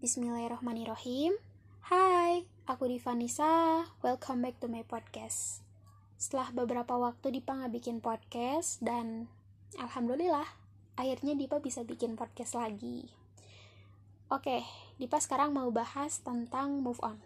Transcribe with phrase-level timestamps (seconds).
[0.00, 1.36] Bismillahirrahmanirrahim.
[1.84, 3.84] Hai, aku Divanisa.
[4.00, 5.60] Welcome back to my podcast.
[6.16, 9.28] Setelah beberapa waktu Dipa nggak bikin podcast dan
[9.76, 10.48] alhamdulillah
[10.96, 13.12] akhirnya Dipa bisa bikin podcast lagi.
[14.32, 14.64] Oke,
[14.96, 17.20] Dipa sekarang mau bahas tentang move on.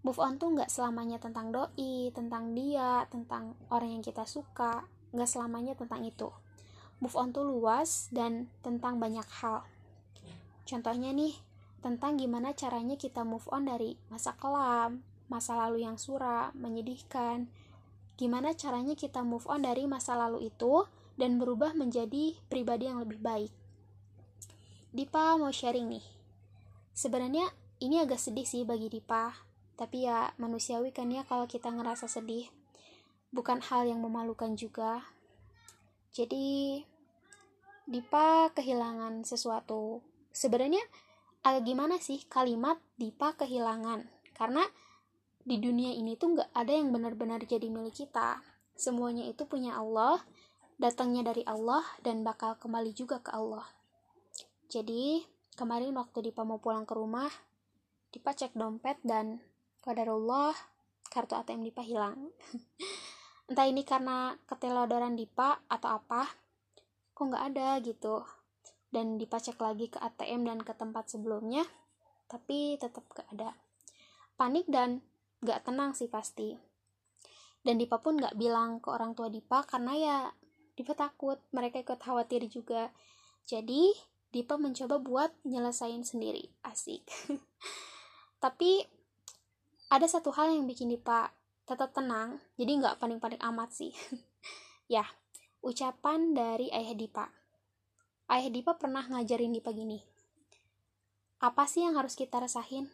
[0.00, 5.28] Move on tuh nggak selamanya tentang doi, tentang dia, tentang orang yang kita suka, nggak
[5.28, 6.32] selamanya tentang itu.
[7.04, 9.68] Move on tuh luas dan tentang banyak hal.
[10.64, 11.51] Contohnya nih,
[11.82, 17.50] tentang gimana caranya kita move on dari masa kelam, masa lalu yang suram, menyedihkan.
[18.14, 20.86] Gimana caranya kita move on dari masa lalu itu
[21.18, 23.52] dan berubah menjadi pribadi yang lebih baik.
[24.94, 26.06] Dipa mau sharing nih.
[26.94, 27.48] Sebenarnya
[27.82, 29.32] ini agak sedih sih bagi Dipa,
[29.74, 32.46] tapi ya manusiawi kan ya kalau kita ngerasa sedih.
[33.32, 35.02] Bukan hal yang memalukan juga.
[36.12, 36.84] Jadi
[37.88, 40.04] Dipa kehilangan sesuatu.
[40.30, 40.84] Sebenarnya
[41.42, 44.06] agak gimana sih kalimat Dipa kehilangan
[44.38, 44.62] karena
[45.42, 48.38] di dunia ini tuh nggak ada yang benar-benar jadi milik kita.
[48.78, 50.22] Semuanya itu punya Allah
[50.78, 53.66] datangnya dari Allah dan bakal kembali juga ke Allah.
[54.70, 55.26] Jadi
[55.58, 57.30] kemarin waktu Dipa mau pulang ke rumah
[58.14, 59.42] Dipa cek dompet dan
[59.82, 60.54] kadarullah
[61.10, 62.30] kartu ATM Dipa hilang.
[63.50, 66.22] Entah ini karena ketelodoran Dipa atau apa
[67.12, 68.22] kok nggak ada gitu
[68.92, 71.64] dan dipacek lagi ke ATM dan ke tempat sebelumnya
[72.32, 73.52] tapi tetap gak ada.
[74.40, 75.04] Panik dan
[75.44, 76.56] gak tenang sih pasti.
[77.60, 80.16] Dan Dipa pun gak bilang ke orang tua Dipa karena ya
[80.72, 82.88] Dipa takut mereka ikut khawatir juga.
[83.44, 83.92] Jadi
[84.32, 86.48] Dipa mencoba buat nyelesain sendiri.
[86.64, 87.04] Asik.
[88.42, 88.80] Tapi
[89.92, 91.36] ada satu hal yang bikin Dipa
[91.68, 93.92] tetap tenang jadi gak panik-panik amat sih.
[94.90, 95.08] Ya
[95.64, 97.41] ucapan dari ayah Dipa
[98.30, 100.02] ayah Dipa pernah ngajarin Dipa gini.
[101.42, 102.86] Apa sih yang harus kita rasain?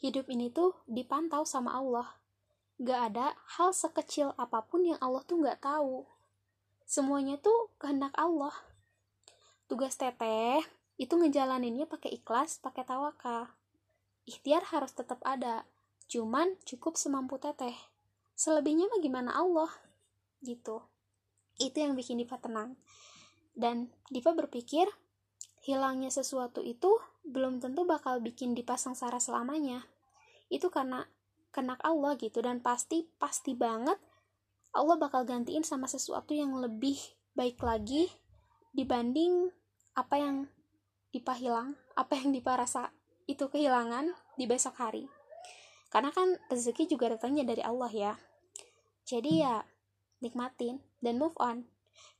[0.00, 2.16] Hidup ini tuh dipantau sama Allah.
[2.80, 6.08] Gak ada hal sekecil apa pun yang Allah tuh gak tahu.
[6.88, 8.56] Semuanya tuh kehendak Allah.
[9.68, 10.64] Tugas teteh
[10.96, 13.52] itu ngejalaninnya pakai ikhlas, pakai tawakal.
[14.24, 15.68] Ikhtiar harus tetap ada,
[16.08, 17.76] cuman cukup semampu teteh.
[18.40, 19.68] Selebihnya mah gimana Allah?
[20.40, 20.80] Gitu.
[21.60, 22.80] Itu yang bikin Dipa tenang
[23.60, 24.88] dan Dipa berpikir
[25.60, 26.96] hilangnya sesuatu itu
[27.28, 29.84] belum tentu bakal bikin Dipa sengsara selamanya.
[30.48, 31.04] Itu karena
[31.52, 34.00] kenak Allah gitu dan pasti pasti banget
[34.70, 36.96] Allah bakal gantiin sama sesuatu yang lebih
[37.34, 38.08] baik lagi
[38.72, 39.50] dibanding
[39.98, 40.36] apa yang
[41.10, 42.94] Dipa hilang, apa yang Dipa rasa
[43.26, 45.10] itu kehilangan di besok hari.
[45.90, 48.12] Karena kan rezeki juga datangnya dari Allah ya.
[49.02, 49.66] Jadi ya
[50.22, 51.66] nikmatin dan move on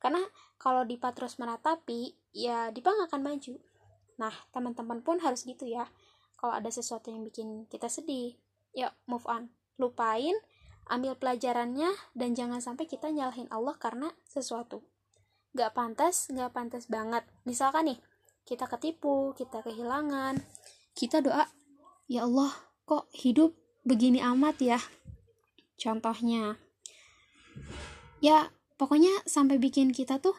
[0.00, 0.20] karena
[0.56, 3.54] kalau Dipa terus meratapi ya Dipa nggak akan maju.
[4.20, 5.88] Nah teman-teman pun harus gitu ya.
[6.40, 8.36] Kalau ada sesuatu yang bikin kita sedih
[8.72, 9.52] ya move on.
[9.80, 10.36] Lupain
[10.90, 14.82] ambil pelajarannya dan jangan sampai kita nyalahin Allah karena sesuatu.
[15.56, 17.24] Gak pantas gak pantas banget.
[17.44, 17.98] Misalkan nih
[18.48, 20.42] kita ketipu kita kehilangan
[20.96, 21.46] kita doa
[22.10, 22.50] ya Allah
[22.82, 23.54] kok hidup
[23.86, 24.80] begini amat ya?
[25.80, 26.58] Contohnya
[28.20, 30.32] ya pokoknya sampai bikin kita tuh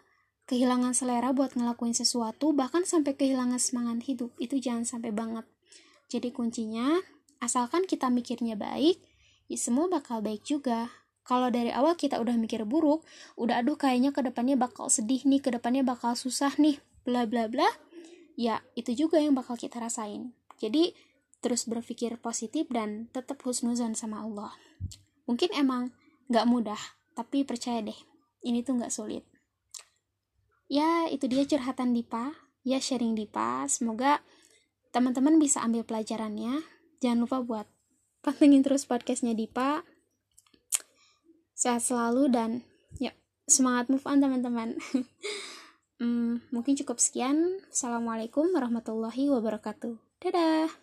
[0.49, 5.45] kehilangan selera buat ngelakuin sesuatu bahkan sampai kehilangan semangat hidup itu jangan sampai banget.
[6.09, 6.97] Jadi kuncinya
[7.37, 8.97] asalkan kita mikirnya baik
[9.45, 10.89] ya semua bakal baik juga.
[11.21, 13.05] Kalau dari awal kita udah mikir buruk
[13.37, 17.45] udah aduh kayaknya ke depannya bakal sedih nih ke depannya bakal susah nih bla bla
[17.45, 17.69] bla
[18.33, 20.33] ya itu juga yang bakal kita rasain.
[20.57, 20.97] Jadi
[21.45, 24.51] terus berpikir positif dan tetap husnuzon sama Allah.
[25.29, 25.93] Mungkin emang
[26.33, 26.81] gak mudah
[27.13, 28.10] tapi percaya deh
[28.41, 29.23] ini tuh nggak sulit.
[30.71, 32.33] Ya itu dia curhatan Dipa.
[32.61, 33.65] Ya sharing Dipa.
[33.67, 34.21] Semoga
[34.93, 36.61] teman-teman bisa ambil pelajarannya.
[37.01, 37.67] Jangan lupa buat
[38.21, 39.83] pantengin terus podcastnya Dipa.
[41.57, 42.49] Sehat selalu dan
[42.97, 43.13] ya
[43.45, 44.77] semangat move on teman-teman.
[46.01, 47.61] Hmm, mungkin cukup sekian.
[47.69, 50.01] Assalamualaikum warahmatullahi wabarakatuh.
[50.17, 50.73] Dadah